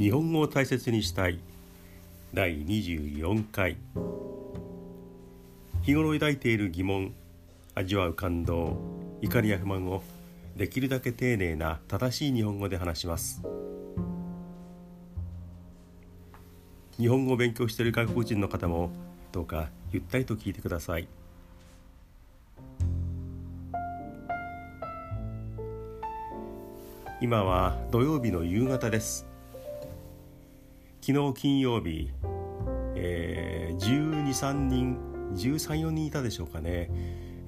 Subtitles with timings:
[0.00, 1.40] 日本語を大切にしたい。
[2.32, 3.76] 第24回。
[5.82, 7.12] 日頃抱いている疑問
[7.74, 8.78] 味わう感動
[9.20, 10.02] 怒りや不満を
[10.56, 13.42] できるだけ丁寧な正しい日本語で話します。
[16.96, 18.88] 日本語を勉強している外国人の方も
[19.32, 21.06] どうかゆったりと聞いてください。
[27.20, 29.29] 今は土曜日の夕方です。
[31.12, 32.08] 昨日金曜日、
[32.94, 34.96] えー、1 2 3人
[35.34, 36.88] 134人いたでしょうかね、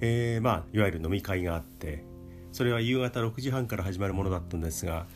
[0.01, 2.03] えー、まあいわゆる飲み会があって
[2.51, 5.07] それは夕方6時半から始まるものだったんですが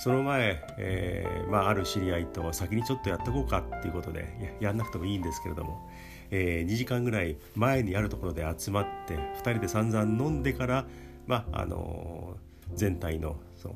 [0.00, 5.88] その前、えーまあ、ある知り合いと先にちょっとやっておこうかっていうことでややんなくてもいいんですけれども、
[6.32, 10.86] えー、2時間ぐらい前にあるところで集まって2人で散々飲んでから、
[11.28, 13.72] まああのー、全体のそう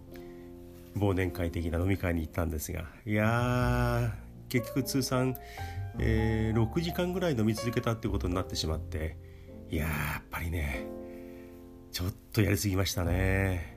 [0.97, 4.15] 忘年会的な飲み会に行ったんですがいや
[4.49, 5.37] 結局通算、
[5.99, 9.17] えー、6時間ぐらい飲み続けたっていうことになってしまって
[9.71, 10.87] いややっぱりね
[11.93, 13.75] ちょっとやりすぎましたね。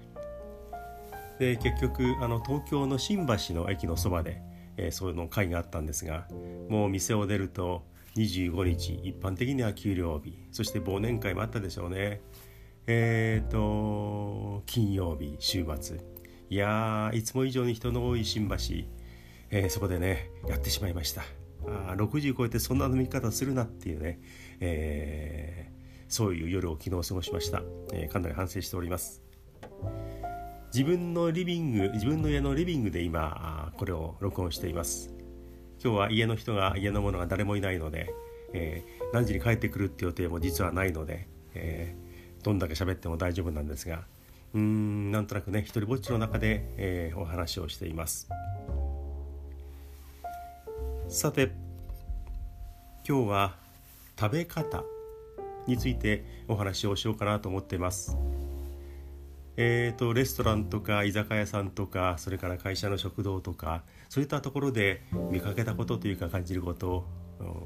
[1.39, 4.41] で結局あの東京の新橋の駅のそばで、
[4.75, 6.27] えー、その会があったんですが
[6.67, 7.83] もう店を出ると
[8.17, 12.21] 25日一般的には給料日そして忘年会もあったでしょうね。
[12.87, 16.18] えっ、ー、と金曜日週末。
[16.49, 18.55] いやいつも以上に人の多い新橋、
[19.51, 21.21] えー、そこでねやってしまいました。
[21.65, 24.19] あ60超えてそんな飲み方するなっていうね、
[24.59, 27.61] えー、そういう夜を昨日過ごしました、
[27.93, 29.21] えー、かなり反省しております。
[30.73, 35.13] 自分のリビング自分の家のリビングで今これを録音しています。
[35.83, 38.13] 今日は家の人が家の者が誰もいないので、
[38.53, 44.05] えー、何時に帰ってくるって予定も実はないので、えー、どんだけ喋っても大丈夫なんですが
[44.53, 48.29] うーんなんとなくね一人ぼっちの中で、えー、お話をしています。
[51.07, 51.51] さて
[53.07, 53.55] 今日は
[54.19, 54.83] 食べ方
[55.65, 58.17] についてお話をしようかなと思っています。
[59.57, 67.05] えーと、レストランとか居酒屋さんとかそれから会社の食堂とかそういったところで見かけたことというか感じること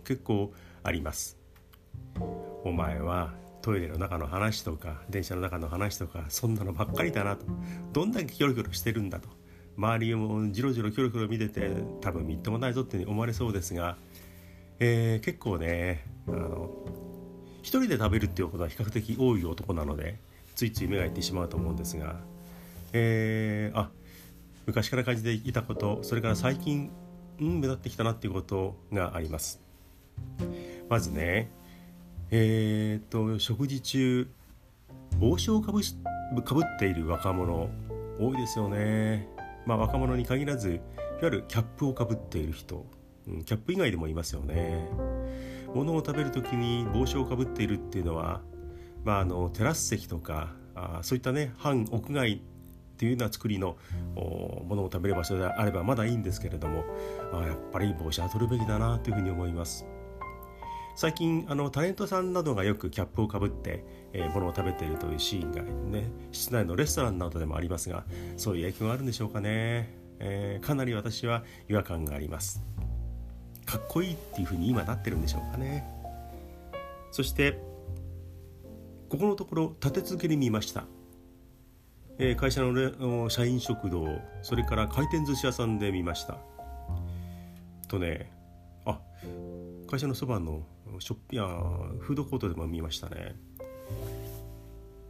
[0.03, 1.38] 結構あります。
[2.63, 3.33] お前は
[3.63, 7.46] トイレの中の話とか電車の中の話とかそんなのばっかりだなと
[7.94, 9.29] どんだけキョロキョロしてるんだと
[9.78, 13.96] 周りをじろじろキョロキョロ見てて多分みっともないぞって思われそうですが、
[14.79, 16.72] えー、結構ねあの
[17.62, 20.19] 一人で食べるっていうことは比較的多い男なので
[20.56, 22.18] ついつい目がいってしまうと思うんですが、
[22.91, 23.90] えー、あ
[24.66, 26.91] 昔から感じていたことそれから最近、
[27.40, 29.62] うん、目立ってきたなっていうことがあります。
[30.90, 31.50] まずね
[32.35, 34.27] えー、っと食事中
[35.19, 35.81] 帽子をかぶ
[36.41, 37.69] かぶっている若者
[38.19, 39.27] 多いですよね。
[39.67, 40.79] まあ若者に限らずいわ
[41.21, 42.88] ゆるキャップをかぶっている人、
[43.27, 44.89] うん、キャップ以外でもいますよね。
[45.75, 48.41] 物を食べる時に帽子をかぶっているっていうのは、
[49.03, 52.39] まあ、あのテラス席とかあそういったね半屋外っ
[52.97, 53.77] ていうような作りの
[54.15, 56.83] ものを食べる場所であればまだいいんですけれども
[57.31, 59.85] あやっぱり帽子は取るべきだなというふうに思います。
[60.95, 63.83] 最近あのタレントさんなどがよくキャップをかぶって、
[64.13, 68.03] えー、物を食べているというシーンがね室内のレストランなどでもありますが
[68.37, 72.63] そういう影響があるんでしょうかね、えー、かなり私は違和感があります。
[73.65, 75.87] かっこいいっていうふうに今なってるんでしょうかね。
[77.11, 77.59] そして
[79.09, 80.85] ここのところ立て続けに見ました。
[82.19, 84.05] え会社の社員食堂
[84.43, 86.37] それから回転寿司屋さんで見ました。
[87.87, 88.31] とね
[88.85, 88.99] あ
[89.89, 90.61] 会社のそばの
[90.99, 91.47] ショッピや
[91.99, 93.35] フードコートでも見ましたね。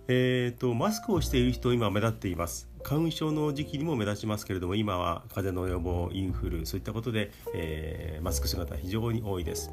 [0.09, 2.69] えーと、マスクをしている人今目立っています。
[2.83, 9.71] 花粉症の時期にも目立ちますけれども今は風邪の予防インフルそういったことで、えー、マスク姿非常に多いです。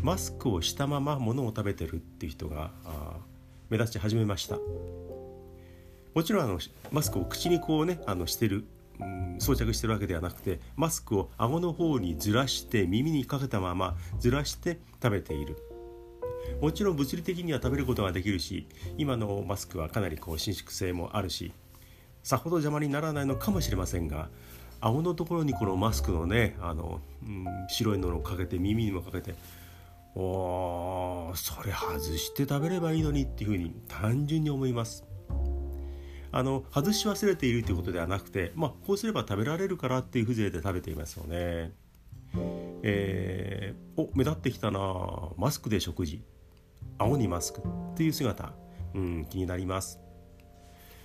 [0.00, 2.70] マスクをしたまま物を食べてるっていう人が
[3.68, 4.58] 目立ち始めました。
[6.14, 6.60] もちろんあの
[6.90, 8.64] マスクを口にこうねあのしてる
[9.38, 15.56] 装着してるわけではなくてマスクを顎の方にずらして耳にかけたままずらして食べている。
[16.60, 18.66] もちろん物理的には食べることができるし
[18.98, 21.52] 今のマスクはかなりこう伸縮性もあるし
[22.22, 24.28] さほど邪魔にならないのかもしれませんが
[24.80, 29.34] 顎のところにこのマスクのねあの、うん、白いのをかけて耳にもかけて
[30.14, 35.04] おーそれ外して食べればいいのにっていうふうに単純に思います。
[36.32, 41.72] あの外し忘れているということではなくて、まあ、こうすれば食べられるからっていう風情で食べていますよね。
[42.82, 44.80] えー、お目立ってきたな。
[45.36, 46.22] マスクで食事。
[46.98, 47.60] 青にマスク。
[47.60, 47.62] っ
[47.96, 48.52] ていう姿、
[48.94, 50.00] うん、気になります。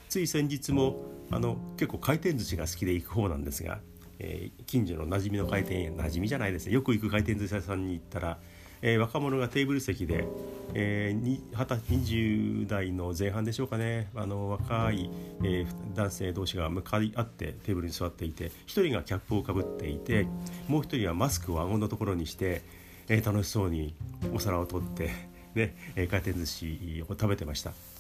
[0.10, 3.80] つい先日もあの結構回転寿司が好きで行く方なんですが
[4.20, 6.74] えー、近所の馴染みの回転馴染みじゃないですね。
[6.74, 8.40] よく行く回転寿司屋さんに行ったら、
[8.82, 10.26] えー、若者がテーブル席で、
[10.74, 15.10] えー、20代の前半でしょうかねあの若い、
[15.44, 20.28] えー、男性同士が向かい合ってテーブルに座っていて1人がキャップをかぶっていて
[20.68, 22.62] もう1人はマスクを顎のところにして、
[23.08, 23.96] えー、楽しそうに
[24.34, 25.12] お皿を取って、
[25.56, 27.97] ね、回転寿司を食べてました。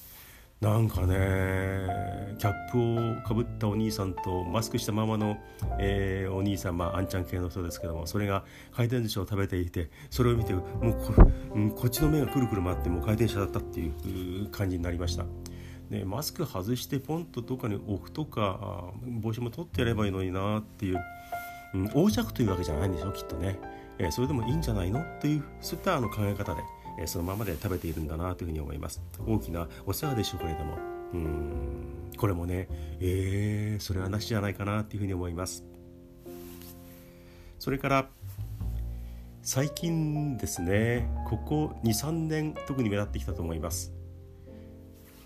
[0.60, 5.38] なんかねキャップをかぶったお兄さんとマスクしたままの、
[5.80, 10.64] えー、お兄さん、まあ、あんちゃん系の人ですけどもそれが回転寿司を食べていてそれを見てもう
[10.94, 15.26] こ,、うん、こっちの目がくるくる回ってもう回転しちゃったっていう感じになりました。
[15.92, 21.00] でマスク外してポンとどっかに置くとか帽子も取ってやればいいのになっていう、
[21.76, 23.60] うん、横着というわけじゃないんでしょきっとね、
[24.00, 25.06] えー、それでもいいんじゃないの？
[25.22, 26.62] というそういったあの考え方で。
[27.06, 29.02] そのままで食べているんだなというふうに思います。
[29.26, 30.78] 大きなお世話でしょうけれども。
[31.14, 31.98] うん。
[32.18, 32.68] これもね
[33.00, 35.64] えー、それはなしじゃないかなというふうに思います。
[37.60, 38.10] それから
[39.44, 43.94] 最近ですねここ23年特に目立ってきたと思います。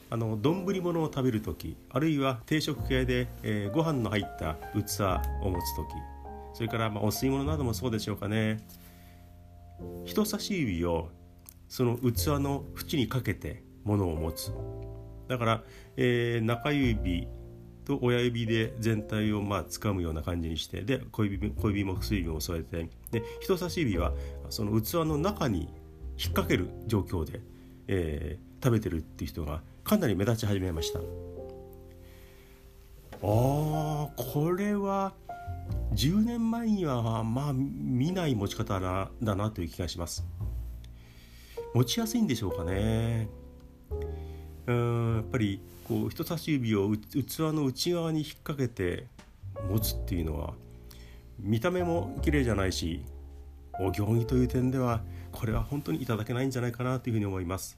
[0.09, 5.88] あの丼物を食べる時あるいは定食系で、えー、ご飯の入った器を持つ時
[6.53, 8.59] それから、まあ、お吸い物などもそうでしょうかね。
[10.06, 11.09] 人差し指を
[11.71, 14.51] その器の縁にかけて物を持つ
[15.29, 15.63] だから、
[15.95, 17.29] えー、中指
[17.85, 24.12] と親指で全体をまあ掴むような感じにしてで小指小指も薬指も添えてで人差し指は
[24.50, 25.69] その器の中に引っ
[26.33, 27.39] 掛ける状況で、
[27.88, 31.03] えー、食べてるっていう人がかなり目立ち始めましたあ
[33.23, 35.13] これは
[35.94, 40.25] 10年前にはまあ見ない持ち方だなという気がします。
[41.73, 43.29] 持ちやすいんでしょうかね。
[44.68, 47.23] うんやっぱりこう人差し指を器
[47.53, 49.07] の内側に引っ掛けて
[49.69, 50.53] 持つっていうのは
[51.39, 53.03] 見た目も綺麗じゃないし
[53.79, 55.01] お行儀という点では
[55.31, 57.77] これは本当にいただけないんじゃないかなというふうに思います。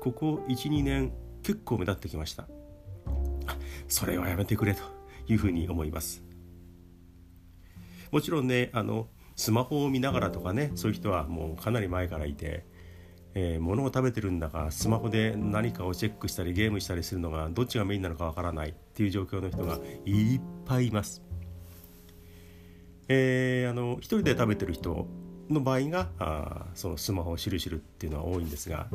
[0.00, 1.12] ここ12年
[1.42, 2.48] 結構目立ってきました。
[3.86, 4.82] それはやめてくれと
[5.26, 6.22] いうふうに思います。
[8.10, 12.64] もちろんねあのスマホを見ながらとかねそういう人はもうかなり前からいて
[13.34, 21.22] えー、物を食べてるんだかスマホで何かをチェックしたりゲームしたりするのがどっちがメインなのかわからないっていう状況の人がいっぱいいます。
[23.08, 25.06] えー、あの一人で食べてる人
[25.48, 28.86] の場合があそのスマホをしるしるっていうのは多いんですが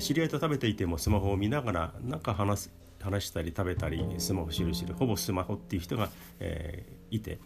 [0.00, 6.10] 知り合いと食べていてもスマホを見ながら何か話す話したり食べたりスマホしるしるほぼスマホっていう人が、
[6.40, 7.38] えー、いて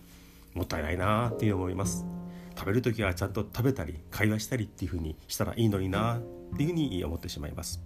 [0.54, 2.06] もったいないなっていう思います。
[2.56, 7.82] 食べる時はちゃんと食べたり会話したりっていうふうにしたらいいのになっていうふうに思ってしまいます。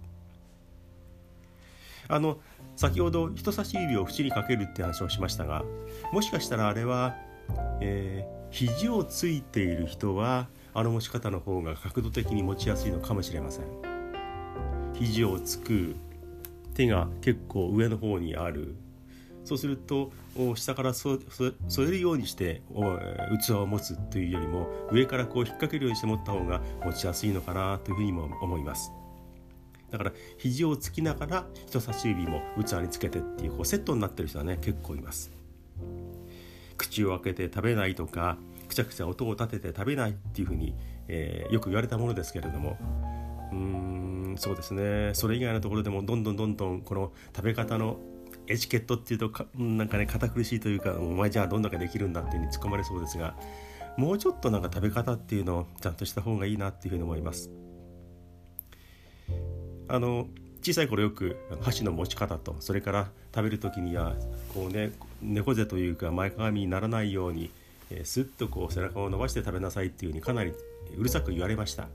[2.07, 2.39] あの
[2.75, 5.63] 先ほど人差し指を縁にかけるって話をしましたが
[6.11, 7.15] もしかしたらあれは、
[7.81, 13.65] えー、肘をついている人はあの持ち方の方が角度的に持ちやすいのかもしれません。
[14.93, 15.95] 肘をつく
[16.73, 18.75] 手が結構上の方にある
[19.45, 20.11] そうすると
[20.55, 22.63] 下から添えるようにして
[23.45, 28.91] 器を持つというよりも上からこう引っ掛けるようにして持った方が持ちやすいのかなというふうにも思います。
[29.91, 35.31] だから肘をつきながら人差し指も器につけてっていうこうセットになってる人はね結構います。
[36.75, 38.37] 口を開けて食べないとか
[38.67, 40.73] くちゃくちゃ音を立てて食べないっていうふうに、
[41.07, 42.77] えー、よく言われたものですけれども
[43.51, 45.11] うーんそうですね。
[45.13, 47.99] それ以外のところでもどんどんどんどんこの食べ方の
[48.47, 53.35] エチケットっていうとかなんかね堅苦しいというかお前じゃあどんだけできるんだっていうふうに突っ込まれそうですが
[53.97, 57.49] もうちょっとなんか食べ方っていうのをちゃんとした方がいいなっていうふうに思います。
[59.87, 60.27] あの
[60.61, 62.55] 小さい頃よく箸の持ち方と。
[62.59, 64.15] それから食べる時には
[64.53, 67.51] こうね猫背というか前かがみにならないように、
[67.91, 70.53] えー、スッとこう背中を伸ばして食べなさいっていうふうにかなり
[70.97, 71.87] うるさく言われました、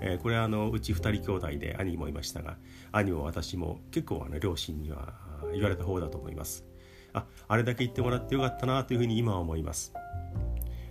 [0.00, 2.56] えー、これはあのうち2人兄弟で兄もいましたが
[2.92, 5.14] 兄も私も結構あの両親には
[5.52, 6.64] 言われた方だと思います。
[7.12, 9.92] ああれだけ言ってもらってよかったなというふうに今は思います。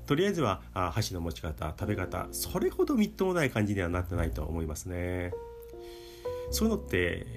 [0.05, 5.31] とりあえずはあ箸の持ち方食べ方それほどみっともない感じにはなってないと思いますね。
[6.49, 7.27] そういうのって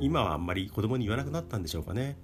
[0.00, 2.18] 今はあんまり子供に言わなくなったんでしょうかね。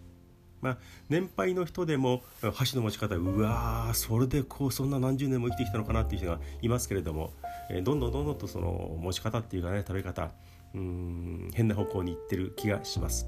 [0.62, 0.78] まあ、
[1.08, 2.22] 年配の人でも
[2.54, 7.32] 箸の持ち方うわーそれでこうそんな何十年も生きてきたのかなっていう人がいますけれども、
[7.68, 10.30] えー、どんどんどんどんとその持ち方っていうかね食べ方
[10.74, 13.26] うん変な方向にいってる気がします。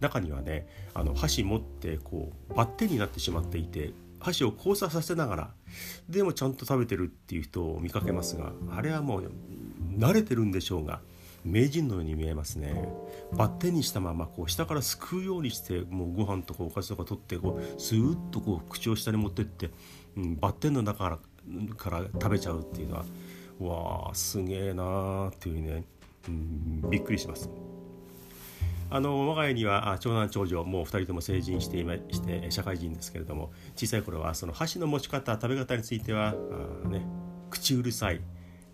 [0.00, 5.50] 中にはねあの箸持ってこうバッテンになってしまっていて箸を交差させながら
[6.08, 9.30] でもちゃんと食べてるっていう人を見かけますがあれはもう、
[9.96, 11.00] 慣れてるんでしょうが
[11.44, 12.88] 名人のように見えますね
[13.32, 19.70] バッテンにしたままこう下からすくうようにしてもうご飯とかおかずとか取ってこうスーッとこう口を下に持ってって、
[20.16, 21.18] うん、バッテンの中
[21.76, 23.04] から食べちゃうっていうのは
[23.60, 25.84] わあすげえなーっていうね、
[26.28, 27.50] うん、びっくりします。
[28.94, 36.34] あの我が家には長男長女もう2人とも成人していまして社会人ですけれども小さい頃はその箸の持ち方食べ方については
[36.84, 37.06] あ、ね、
[37.48, 38.20] 口うるさい、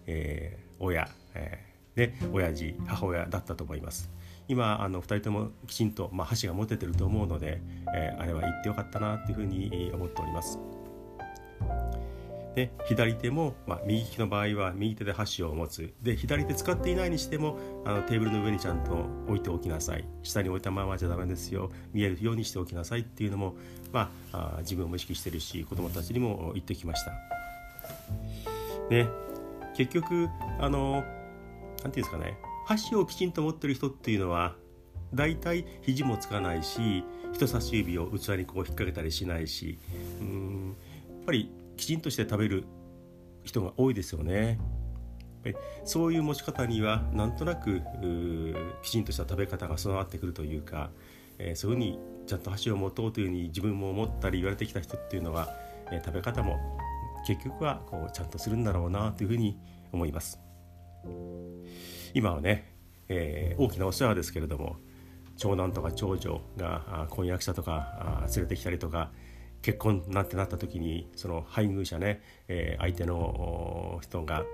[0.09, 1.68] えー、親、えー、
[1.99, 4.09] で親父母親だったと思います。
[4.47, 7.61] 今あの2人ともきちんと、まあ、箸が持ててると思うので、
[7.93, 10.61] えー、あれは言ってよかったなっていうふうに思っております。
[12.55, 23.55] で左手も、まあ、右利きの場合は右手で箸を持つで左手使っていないにしてもあのテーブルの上にちゃんと置いておきなさい下に置いたままじゃダメですよ見えるようにしておきなさいっていうのも、
[23.93, 27.13] まあ、あ自分も意識してるし子どもたちにも言ってきました。
[28.89, 29.07] で
[29.77, 30.29] 結局
[30.59, 31.05] あの
[31.83, 34.57] 何て言うんですかね箸をきちんと持ってる人っていうのは
[35.15, 39.79] 大体肘もつかないし人差し指を器にこう引っ掛けたりしないし
[40.21, 40.77] うん
[41.09, 42.65] やっぱりきちんとして食べる
[43.45, 44.59] 人が多いですよね。
[45.85, 47.81] そういう持ち方にはなんとなく
[48.83, 50.91] きちんとした食べ方が備わってくるというか、
[51.39, 55.49] えー、そういうふうにちゃんと箸を持とうというふうに自分も思ったり言われてきた人っていうのは、
[55.91, 56.59] えー、食べ方も
[57.27, 59.57] 結局はこうちゃんとするんだろうなというふうに
[59.93, 60.48] 思います。
[62.15, 62.73] 今はね、
[63.09, 64.77] えー、大きなお世話ですけれども
[65.37, 69.11] 長男とか長女が婚約者とか連れてきたりとか
[69.63, 74.45] 結婚なんてなった時にその配偶者ね、えー、相手の人が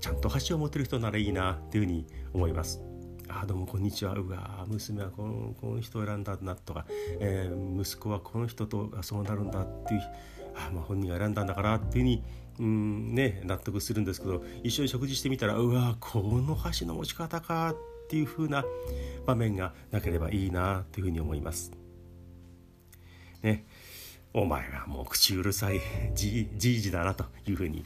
[0.00, 2.80] ちゃんと箸を持ってる人ならいいなっていうふうに思います。
[3.28, 6.86] あどうもこんにちはうわ娘はこのこの人を選んだなとか、
[7.18, 10.00] えー、息子はこの人とそうなるんだっていう
[10.54, 12.22] あ、まあ、本人が選んだんだからっていうふうに
[12.58, 17.76] うんね納得するんですけど一緒に食事してみたらうわこの箸の持ち方かっ
[18.08, 18.64] ていうふうな
[19.26, 21.72] 場面がなければいいなというふうに思います。
[23.42, 23.66] ね
[24.32, 25.80] お前はもう口うるさい
[26.14, 27.84] じいじだなというふうに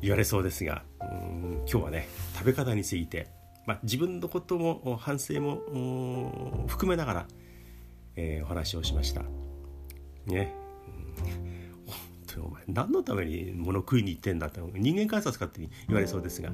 [0.00, 3.26] 言われそうですがうん今日はね食べ方について、
[3.66, 7.26] まあ、自分のことも反省も含めながら、
[8.16, 9.22] えー、お話をしました。
[10.26, 10.54] ね、
[12.72, 16.50] 何のために物食いに行ってんだって人間観察かって言われそうですが、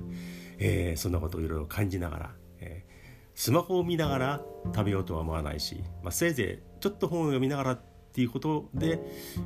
[0.58, 2.30] えー、そんなことをいろいろ感じながら、
[2.60, 2.90] えー、
[3.34, 4.40] スマホを見ながら
[4.74, 7.80] 食べようとは思わないし、まあ、せいぜいちょっと本を読みながらっ
[8.12, 8.98] ていうことで、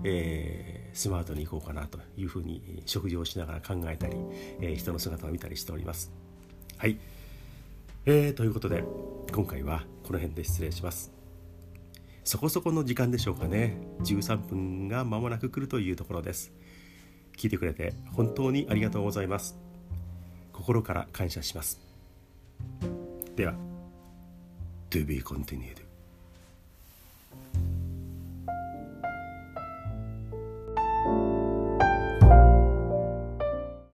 [0.05, 4.17] えー、スマートに行こうかなというふうに食事をしながら考えたり、
[4.61, 6.13] えー、人の姿を見たりしております。
[6.77, 6.99] はい、
[8.07, 8.85] えー、ということで
[9.33, 11.20] 今回はこの辺で失礼します。
[12.25, 13.77] そこそこの時間でしょうかね。
[14.01, 16.53] 13分が間もなく来るというところです。
[17.37, 19.57] 聞いてくれて本当にありがとうございます。
[20.53, 21.81] 心から感謝します。
[23.37, 23.55] では
[24.91, 25.90] To be continued.